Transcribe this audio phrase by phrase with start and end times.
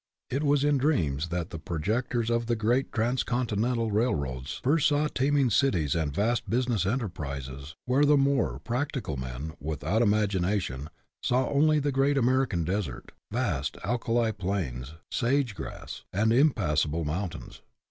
[0.31, 5.05] It was in dreams that the projectors of the great transcontin ental railroads first saw
[5.07, 10.89] teeming cities and vast business enterprises where the more" practi cal" men, without imagination,
[11.21, 17.61] saw only the great American desert, vast alkali plains, sage grass, and impassable mountains.